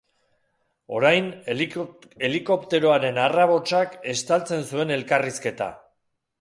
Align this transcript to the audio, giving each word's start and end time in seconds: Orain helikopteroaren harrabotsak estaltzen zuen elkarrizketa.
Orain 0.99 1.27
helikopteroaren 1.55 3.21
harrabotsak 3.27 3.95
estaltzen 4.17 4.67
zuen 4.73 4.99
elkarrizketa. 4.99 5.73